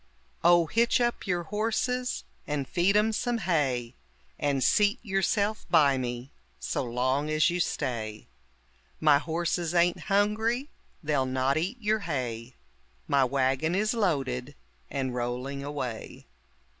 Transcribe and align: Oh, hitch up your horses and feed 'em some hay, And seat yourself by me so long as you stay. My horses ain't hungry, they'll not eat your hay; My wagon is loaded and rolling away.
Oh, 0.43 0.65
hitch 0.65 0.99
up 0.99 1.27
your 1.27 1.43
horses 1.43 2.23
and 2.47 2.67
feed 2.67 2.97
'em 2.97 3.13
some 3.13 3.37
hay, 3.37 3.97
And 4.39 4.63
seat 4.63 4.97
yourself 5.03 5.67
by 5.69 5.99
me 5.99 6.31
so 6.59 6.83
long 6.83 7.29
as 7.29 7.51
you 7.51 7.59
stay. 7.59 8.27
My 8.99 9.19
horses 9.19 9.75
ain't 9.75 9.99
hungry, 10.09 10.71
they'll 11.03 11.27
not 11.27 11.55
eat 11.55 11.79
your 11.79 11.99
hay; 11.99 12.55
My 13.07 13.23
wagon 13.23 13.75
is 13.75 13.93
loaded 13.93 14.55
and 14.89 15.13
rolling 15.13 15.63
away. 15.63 16.25